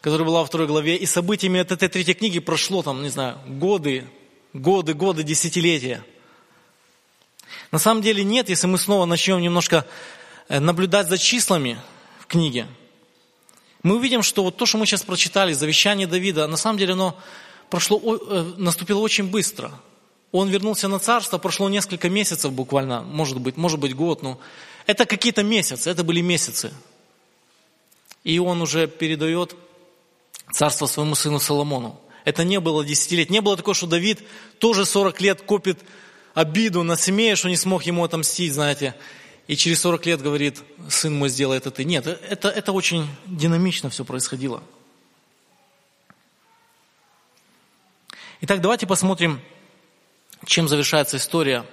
[0.00, 3.38] которая была во второй главе, и событиями от этой третьей книги прошло там, не знаю,
[3.46, 4.06] годы,
[4.52, 6.02] годы, годы, десятилетия.
[7.72, 9.86] На самом деле нет, если мы снова начнем немножко
[10.48, 11.78] э, наблюдать за числами
[12.18, 12.66] в книге–
[13.82, 17.18] мы увидим, что вот то, что мы сейчас прочитали, завещание Давида, на самом деле оно
[17.70, 19.72] прошло, э, наступило очень быстро.
[20.32, 24.38] Он вернулся на царство, прошло несколько месяцев буквально, может быть, может быть год, но
[24.86, 26.72] это какие-то месяцы, это были месяцы.
[28.22, 29.56] И он уже передает
[30.52, 32.00] царство своему сыну Соломону.
[32.24, 33.32] Это не было десятилетий.
[33.32, 34.20] Не было такого, что Давид
[34.58, 35.80] тоже 40 лет копит
[36.34, 38.94] обиду на семье, что не смог ему отомстить, знаете
[39.50, 41.82] и через 40 лет говорит, сын мой сделает это.
[41.82, 44.62] Нет, это, это очень динамично все происходило.
[48.42, 49.40] Итак, давайте посмотрим,
[50.46, 51.66] чем завершается история.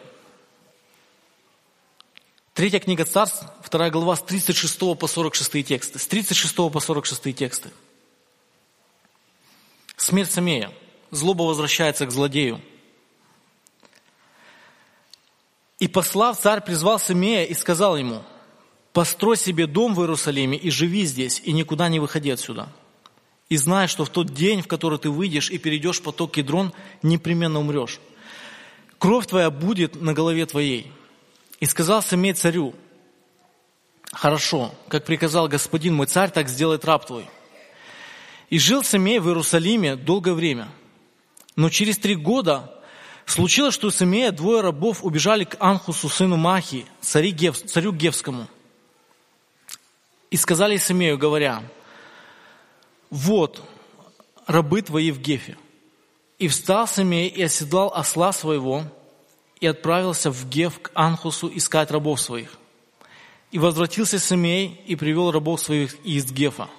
[2.53, 5.99] Третья книга Царств, вторая глава, с 36 по 46 тексты.
[5.99, 7.69] С 36 по 46 тексты.
[9.95, 10.71] Смерть Самея.
[11.11, 12.61] Злоба возвращается к злодею.
[15.79, 18.23] И послав, царь призвал Симея и сказал ему,
[18.93, 22.73] построй себе дом в Иерусалиме и живи здесь, и никуда не выходи отсюда.
[23.47, 27.59] И знай, что в тот день, в который ты выйдешь и перейдешь поток Кедрон, непременно
[27.59, 27.99] умрешь.
[28.99, 30.91] Кровь твоя будет на голове твоей.
[31.59, 32.73] И сказал Симей царю,
[34.11, 37.27] хорошо, как приказал господин мой царь, так сделает раб твой.
[38.49, 40.69] И жил Симей в Иерусалиме долгое время.
[41.55, 42.73] Но через три года
[43.27, 48.47] Случилось, что у Симея двое рабов убежали к Анхусу, сыну Махи, царю, Гев, царю Гевскому.
[50.31, 51.61] И сказали Симею, говоря,
[53.09, 53.61] вот
[54.47, 55.57] рабы твои в Гефе.
[56.39, 58.83] И встал Симей и оседлал осла своего,
[59.59, 62.57] и отправился в Геф к Анхусу искать рабов своих.
[63.51, 66.69] И возвратился Симей и привел рабов своих из Гефа.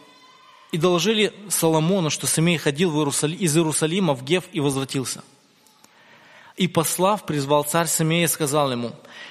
[0.70, 5.24] И доложили Соломону, что Симей ходил в Иерусалим, из Иерусалима в Геф и возвратился–
[6.59, 8.90] и послав, призвал царь Самея и сказал ему,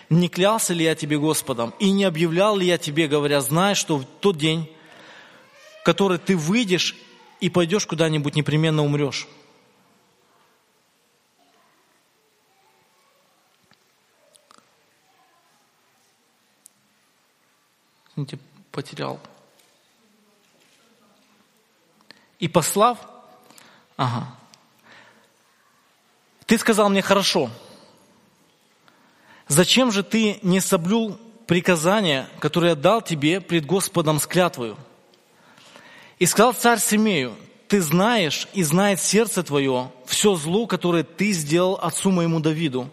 [0.10, 3.98] не клялся ли я тебе Господом, и не объявлял ли я тебе, говоря, знай, что
[3.98, 4.72] в тот день,
[5.84, 6.96] который ты выйдешь
[7.42, 9.28] и пойдешь куда-нибудь, непременно умрешь.
[18.18, 18.40] Извините,
[18.72, 19.20] потерял.
[22.40, 22.98] И послав,
[23.96, 24.36] ага,
[26.48, 27.52] Ты сказал мне, хорошо,
[29.48, 34.78] зачем же ты не соблюл приказание, которое я дал тебе пред Господом с клятвою?
[36.18, 37.36] И сказал царь Семею,
[37.68, 42.90] ты знаешь и знает сердце твое все зло, которое ты сделал отцу моему Давиду.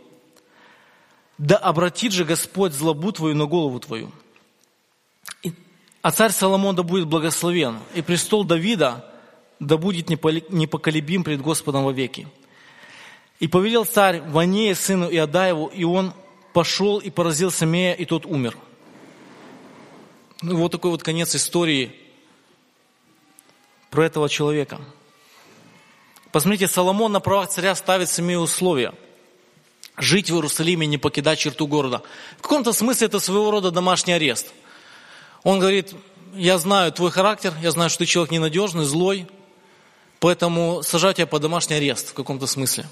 [1.39, 4.13] Да обратит же Господь злобу твою на голову твою.
[6.05, 9.11] А царь Соломон да будет благословен, и престол Давида
[9.59, 12.29] да будет непоколебим пред Господом вовеки.
[13.41, 16.13] И повелел царь Ванея сыну Иодаеву, и он
[16.53, 18.55] пошел и поразил Самея, и тот умер.
[20.43, 21.97] Ну, вот такой вот конец истории
[23.89, 24.83] про этого человека.
[26.33, 28.93] Посмотрите, Соломон на правах царя ставит Самею условия.
[29.97, 32.03] Жить в Иерусалиме, не покидать черту города.
[32.37, 34.53] В каком-то смысле это своего рода домашний арест–
[35.45, 35.95] он говорит,
[36.33, 39.29] я знаю твой характер, я знаю, что ты человек ненадежный, злой,
[40.19, 42.87] поэтому сажаю тебя под домашний арест в каком-то смысле.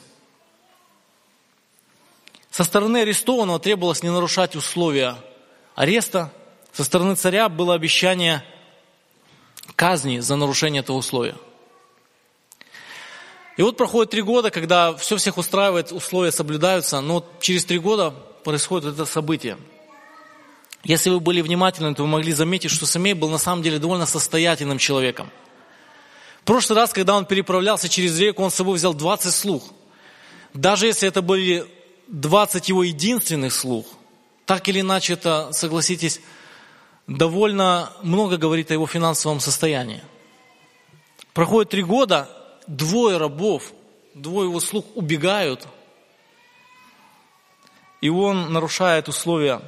[2.50, 5.16] Со стороны арестованного требовалось не нарушать условия
[5.74, 6.30] ареста.
[6.72, 8.44] Со стороны царя было обещание
[9.74, 11.34] казни за нарушение этого условия.
[13.57, 18.11] И вот проходит три года, когда все всех устраивает, условия соблюдаются, но через три года
[18.44, 19.57] происходит это событие–
[20.85, 24.07] если вы были внимательны, то вы могли заметить, что Самей был на самом деле довольно
[24.07, 25.30] состоятельным человеком.
[26.41, 29.62] В прошлый раз, когда он переправлялся через реку, он с собой взял 20 слух.
[30.55, 31.66] Даже если это были
[32.09, 33.87] 20 его единственных слух,
[34.45, 36.20] так или иначе это, согласитесь,
[37.07, 40.03] довольно много говорит о его финансовом состоянии.
[41.33, 42.28] Проходит три года,
[42.66, 43.72] двое рабов,
[44.14, 45.66] двое его слух убегают,
[48.01, 49.62] и он нарушает условия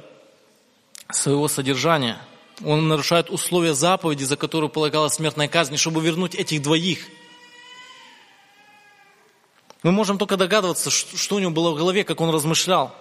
[1.11, 2.17] своего содержания.
[2.63, 6.99] Он нарушает условия заповеди, за которую полагалась смертная казнь, чтобы вернуть этих двоих.
[9.83, 12.95] Мы можем только догадываться, что у него было в голове, как он размышлял.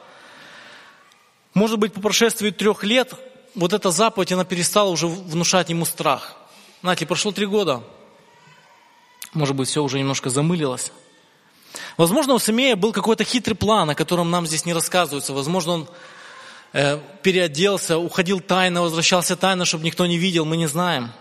[1.55, 3.15] Может быть, по прошествии трех лет
[3.55, 6.37] вот эта заповедь, она перестала уже внушать ему страх.
[6.83, 7.83] Знаете, прошло три года.
[9.33, 10.93] Может быть, все уже немножко замылилось.
[11.97, 15.33] Возможно, у Семея был какой-то хитрый план, о котором нам здесь не рассказывается.
[15.33, 15.89] Возможно, он
[17.23, 21.13] переоделся, уходил тайно, возвращался тайно, чтобы никто не видел, мы не знаем.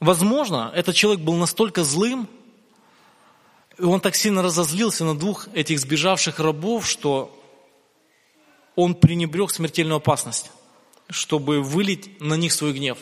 [0.00, 2.28] Возможно, этот человек был настолько злым,
[3.78, 7.32] и он так сильно разозлился на двух этих сбежавших рабов, что
[8.74, 10.50] он пренебрег смертельную опасность,
[11.08, 12.98] чтобы вылить на них свой гнев.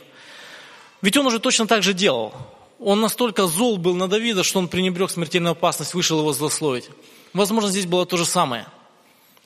[1.01, 2.35] Ведь он уже точно так же делал.
[2.79, 6.91] Он настолько зол был на Давида, что он пренебрег смертельную опасность, вышел его злословить.
[7.33, 8.67] Возможно, здесь было то же самое–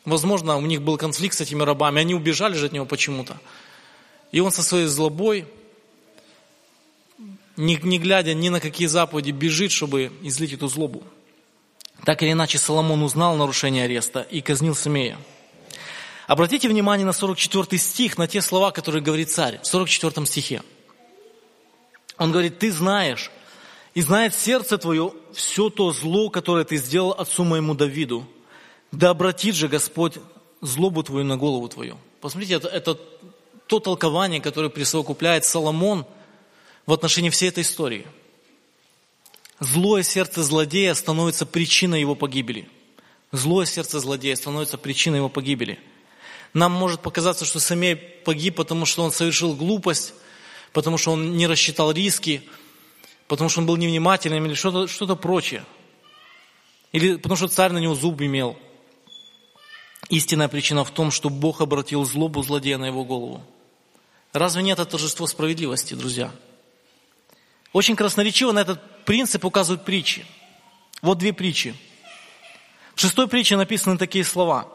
[0.04, 3.38] Возможно, у них был конфликт с этими рабами, они убежали же от него почему-то.
[4.32, 5.46] И он со своей злобой,
[7.56, 11.02] не, не глядя ни на какие заповеди, бежит, чтобы излить эту злобу.
[12.04, 15.18] Так или иначе, Соломон узнал нарушение ареста и казнил Самея.
[16.26, 20.62] Обратите внимание на 44 стих, на те слова, которые говорит царь, в 44 стихе.
[22.16, 23.30] Он говорит, ты знаешь,
[23.94, 28.26] и знает сердце твое все то зло, которое ты сделал отцу моему Давиду,
[28.92, 30.18] да обратит же Господь
[30.60, 31.98] злобу твою на голову твою.
[32.20, 32.98] Посмотрите, это, это
[33.66, 36.06] то толкование, которое присовокупляет Соломон
[36.86, 38.06] в отношении всей этой истории.
[39.60, 42.68] Злое сердце злодея становится причиной его погибели.
[43.30, 45.78] Злое сердце злодея становится причиной его погибели.
[46.52, 50.14] Нам может показаться, что Самей погиб, потому что он совершил глупость,
[50.72, 52.42] потому что он не рассчитал риски,
[53.28, 55.64] потому что он был невнимательным или что-то что прочее.
[56.90, 58.58] Или потому что царь на него зуб имел–
[60.10, 63.44] Истинная причина в том, что Бог обратил злобу злодея на его голову.
[64.32, 66.32] Разве нет это торжество справедливости, друзья?
[67.72, 70.26] Очень красноречиво на этот принцип указывают притчи.
[71.00, 71.76] Вот две притчи.
[72.96, 74.68] В шестой притче написаны такие слова.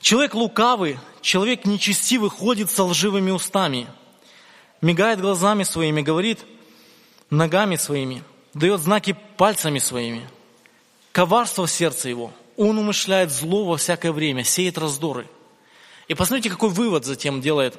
[0.00, 3.86] Человек лукавый, человек нечестивый ходит со лживыми устами,
[4.80, 6.40] мигает глазами своими, говорит
[7.30, 10.28] ногами своими, дает знаки пальцами своими.
[11.12, 15.28] Коварство в сердце его– он умышляет зло во всякое время, сеет раздоры.
[16.08, 17.78] И посмотрите, какой вывод затем делает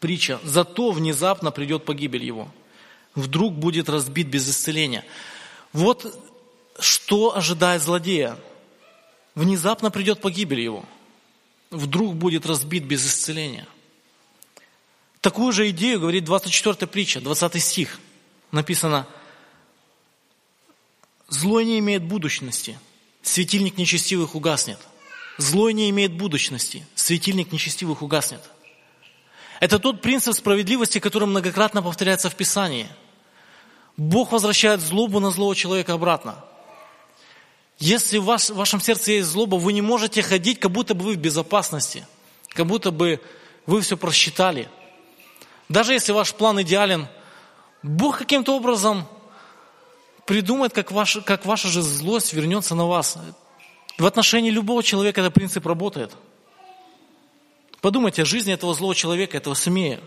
[0.00, 0.38] притча.
[0.42, 2.48] Зато внезапно придет погибель его.
[3.14, 5.04] Вдруг будет разбит без исцеления.
[5.72, 6.18] Вот
[6.78, 8.36] что ожидает злодея.
[9.34, 10.84] Внезапно придет погибель его.
[11.70, 13.66] Вдруг будет разбит без исцеления.
[15.20, 17.98] Такую же идею говорит 24 притча, 20 стих.
[18.52, 19.06] Написано,
[21.28, 22.78] злой не имеет будущности–
[23.24, 24.78] светильник нечестивых угаснет.
[25.38, 28.40] Злой не имеет будущности, светильник нечестивых угаснет.
[29.58, 32.86] Это тот принцип справедливости, который многократно повторяется в Писании.
[33.96, 36.44] Бог возвращает злобу на злого человека обратно.
[37.78, 41.04] Если в, ваш, в вашем сердце есть злоба, вы не можете ходить, как будто бы
[41.04, 42.06] вы в безопасности,
[42.50, 43.20] как будто бы
[43.66, 44.68] вы все просчитали.
[45.68, 47.08] Даже если ваш план идеален,
[47.82, 49.08] Бог каким-то образом
[50.26, 53.18] придумает, как, ваш, как ваша же злость вернется на вас.
[53.98, 56.12] В отношении любого человека этот принцип работает.
[57.80, 60.00] Подумайте о жизни этого злого человека, этого Семея.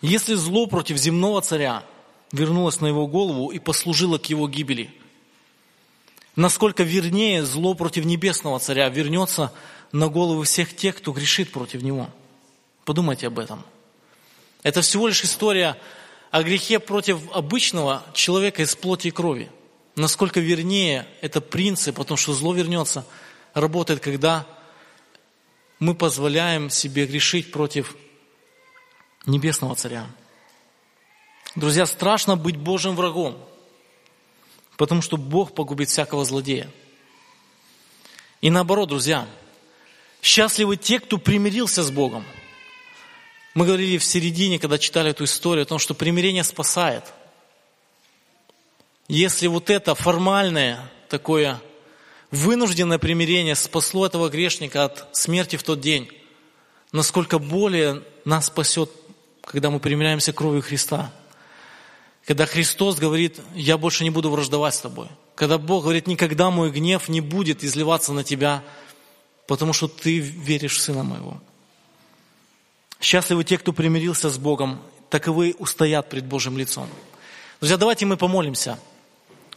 [0.00, 1.82] Если зло против земного царя
[2.30, 4.94] вернулось на его голову и послужило к его гибели,
[6.36, 9.52] насколько вернее зло против небесного царя вернется
[9.92, 12.08] на головы всех тех, кто грешит против него.
[12.84, 13.64] Подумайте об этом.
[14.62, 15.76] Это всего лишь история
[16.34, 19.52] о грехе против обычного человека из плоти и крови.
[19.94, 23.06] Насколько вернее это принцип, потому что зло вернется,
[23.52, 24.44] работает, когда
[25.78, 27.94] мы позволяем себе грешить против
[29.26, 30.08] небесного царя.
[31.54, 33.38] Друзья, страшно быть Божьим врагом,
[34.76, 36.68] потому что Бог погубит всякого злодея.
[38.40, 39.28] И наоборот, друзья,
[40.20, 42.24] счастливы те, кто примирился с Богом.
[43.54, 47.04] Мы говорили в середине, когда читали эту историю, о том, что примирение спасает.
[49.08, 51.60] Если вот это формальное такое
[52.30, 56.10] вынужденное примирение спасло этого грешника от смерти в тот день,
[56.90, 58.90] насколько более нас спасет
[59.44, 61.12] когда мы примиряемся кровью Христа.
[62.26, 65.08] Когда Христос говорит, я больше не буду враждовать с тобой.
[65.34, 68.64] Когда Бог говорит, никогда мой гнев не будет изливаться на тебя,
[69.46, 71.42] потому что ты веришь в Сына Моего.
[73.00, 74.80] Счастливы те, кто примирился с Богом,
[75.10, 76.88] таковы устоят пред Божьим лицом.
[77.60, 78.78] Друзья, давайте мы помолимся.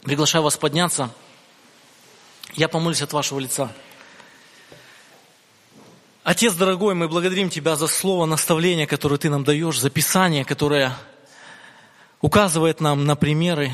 [0.02, 1.10] Приглашаю вас подняться.
[2.54, 3.72] Я помолюсь от вашего лица.
[6.24, 10.94] Отец дорогой, мы благодарим Тебя за слово наставления, которое Ты нам даешь, за Писание, которое
[12.20, 13.72] указывает нам на примеры,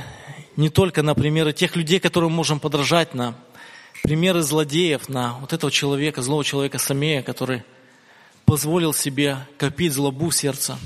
[0.57, 3.35] не только на примеры тех людей, которым можем подражать, на
[4.03, 7.65] примеры злодеев, на вот этого человека, злого человека Самея, который
[8.47, 10.79] позволил себе копить злобу в сердце,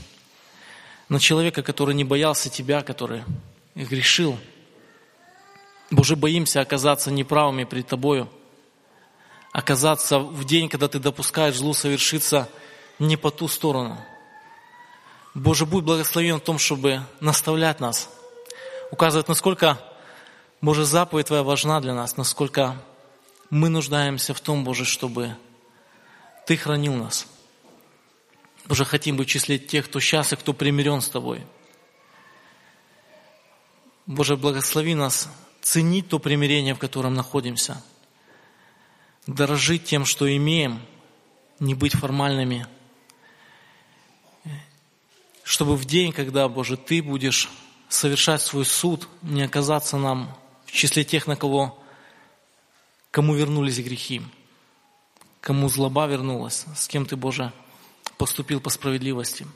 [1.09, 3.25] на человека, который не боялся Тебя, который
[3.75, 4.39] грешил.
[5.91, 8.29] Боже, боимся оказаться неправыми перед Тобою–
[9.53, 12.49] оказаться в день, когда ты допускаешь злу совершиться
[12.99, 13.99] не по ту сторону.
[15.35, 18.09] Боже, будь благословен в том, чтобы наставлять нас,
[18.91, 19.79] указывать, насколько,
[20.61, 22.77] Боже, заповедь Твоя важна для нас, насколько
[23.51, 25.37] мы нуждаемся в том, Боже, чтобы
[26.47, 27.27] Ты хранил нас.
[28.69, 31.45] Боже, хотим быть в числе тех, кто счастлив, кто примирен с Тобой.
[34.07, 35.29] Боже, благослови нас
[35.61, 37.83] ценить то примирение, в котором находимся–
[39.29, 40.81] дорожить тем, что имеем,
[41.61, 42.67] не быть формальными,
[45.45, 47.51] чтобы в день, когда, Боже, Ты будешь
[47.89, 51.79] совершать свой суд, не оказаться нам в числе тех, на кого,
[53.11, 54.23] кому вернулись грехи,
[55.43, 57.53] кому злоба вернулась, с кем Ты, Боже,
[58.19, 59.47] поступил по справедливости.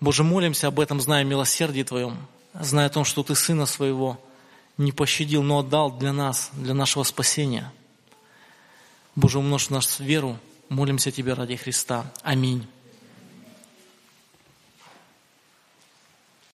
[0.00, 2.16] Боже, молимся об этом, зная милосердие Твоем,
[2.54, 4.20] зная о том, что Ты Сына Своего
[4.78, 7.72] не пощадил, но отдал для нас, для нашего спасения–
[9.14, 10.38] Боже, умножь нас веру.
[10.68, 12.10] Молимся Тебе ради Христа.
[12.22, 12.66] Аминь.